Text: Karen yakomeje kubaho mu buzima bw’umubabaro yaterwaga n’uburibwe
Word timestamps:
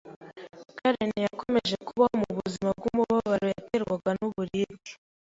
Karen 0.77 1.11
yakomeje 1.25 1.75
kubaho 1.87 2.15
mu 2.21 2.29
buzima 2.37 2.69
bw’umubabaro 2.77 3.45
yaterwaga 3.53 4.09
n’uburibwe 4.19 4.91